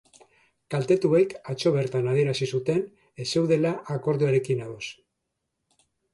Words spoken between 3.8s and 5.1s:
akordioarekin ados.